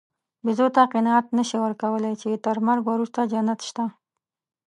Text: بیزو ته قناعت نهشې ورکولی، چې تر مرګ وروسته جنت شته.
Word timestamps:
بیزو 0.45 0.67
ته 0.75 0.81
قناعت 0.93 1.25
نهشې 1.37 1.57
ورکولی، 1.65 2.13
چې 2.21 2.41
تر 2.45 2.57
مرګ 2.67 2.83
وروسته 2.87 3.19
جنت 3.31 3.59
شته. 3.67 3.85